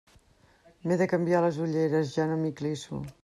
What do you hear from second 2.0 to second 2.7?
ja no m'hi